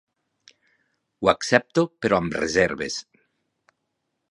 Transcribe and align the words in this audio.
Ho 1.25 1.29
accepto, 1.33 1.85
però 2.07 2.19
amb 2.23 2.39
reserves. 2.39 2.99